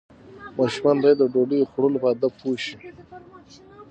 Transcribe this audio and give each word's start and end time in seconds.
ماشومان 0.57 0.97
باید 1.03 1.17
د 1.19 1.23
ډوډۍ 1.33 1.61
خوړلو 1.69 2.01
په 2.01 2.07
آدابو 2.13 2.37
پوه 2.39 2.57
شي. 2.65 2.75